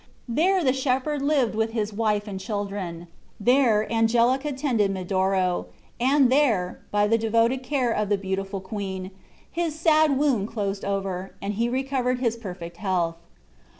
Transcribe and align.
There 0.27 0.63
the 0.63 0.73
shepherd 0.73 1.21
lived 1.21 1.53
with 1.53 1.73
his 1.73 1.93
wife 1.93 2.27
and 2.27 2.39
children. 2.39 3.05
There 3.39 3.85
Angelica 3.93 4.51
tended 4.51 4.89
Medoro, 4.89 5.67
and 5.99 6.31
there, 6.31 6.79
by 6.89 7.05
the 7.05 7.19
devoted 7.19 7.61
care 7.61 7.91
of 7.91 8.09
the 8.09 8.17
beautiful 8.17 8.61
queen, 8.61 9.11
his 9.51 9.75
sad 9.77 10.17
wound 10.17 10.47
closed 10.47 10.83
over, 10.83 11.35
and 11.39 11.53
he 11.53 11.69
recovered 11.69 12.17
his 12.17 12.35
perfect 12.35 12.77
health. 12.77 13.17